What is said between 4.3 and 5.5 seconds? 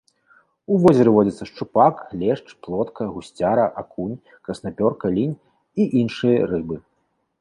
краснапёрка, лінь